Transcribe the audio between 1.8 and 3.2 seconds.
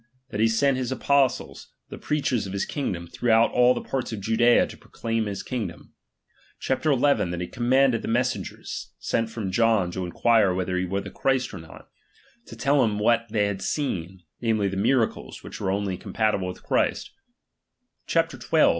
^H the preachers of his kingdom,